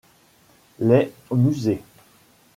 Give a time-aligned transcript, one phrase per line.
[0.79, 1.83] Les musées.